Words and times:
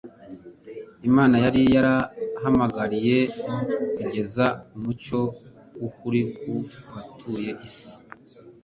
Imana 1.09 1.35
yari 1.45 1.61
yarahamagariye 1.75 3.17
kugeza 3.95 4.45
umucyo 4.75 5.19
w'ukuri 5.79 6.21
ku 6.37 6.53
batuye 6.93 7.49
is 7.67 7.77